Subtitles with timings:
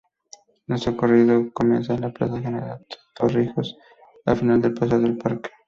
[0.65, 3.77] Nuestro recorrido comienza en la Plaza General Torrijos,
[4.25, 5.51] al final del Paseo del Parque.